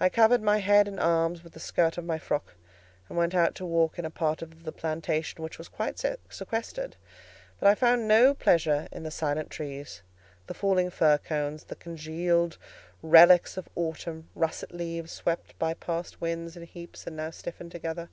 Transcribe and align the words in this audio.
I 0.00 0.08
covered 0.08 0.42
my 0.42 0.58
head 0.58 0.88
and 0.88 0.98
arms 0.98 1.44
with 1.44 1.52
the 1.52 1.60
skirt 1.60 1.96
of 1.96 2.04
my 2.04 2.18
frock, 2.18 2.56
and 3.08 3.16
went 3.16 3.32
out 3.32 3.54
to 3.54 3.64
walk 3.64 3.96
in 3.96 4.04
a 4.04 4.10
part 4.10 4.42
of 4.42 4.64
the 4.64 4.72
plantation 4.72 5.40
which 5.40 5.56
was 5.56 5.68
quite 5.68 6.00
sequestrated; 6.00 6.96
but 7.60 7.68
I 7.68 7.76
found 7.76 8.08
no 8.08 8.34
pleasure 8.34 8.88
in 8.90 9.04
the 9.04 9.12
silent 9.12 9.50
trees, 9.50 10.02
the 10.48 10.54
falling 10.54 10.90
fir 10.90 11.18
cones, 11.18 11.62
the 11.62 11.76
congealed 11.76 12.58
relics 13.02 13.56
of 13.56 13.68
autumn, 13.76 14.28
russet 14.34 14.74
leaves, 14.74 15.12
swept 15.12 15.56
by 15.60 15.74
past 15.74 16.20
winds 16.20 16.56
in 16.56 16.64
heaps, 16.64 17.06
and 17.06 17.14
now 17.14 17.30
stiffened 17.30 17.70
together. 17.70 18.08